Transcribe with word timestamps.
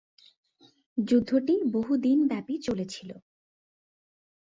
যুদ্ধটি 0.97 1.55
বহুদিন 1.73 2.19
ব্যাপী 2.27 2.55
চলেছিল। 2.57 3.09